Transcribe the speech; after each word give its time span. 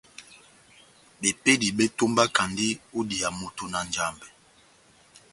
Bepédi 1.21 1.67
bétómbakandi 1.77 2.67
ó 2.97 2.99
idiya 3.03 3.29
moto 3.39 3.63
na 3.71 3.79
Njambɛ. 3.87 4.27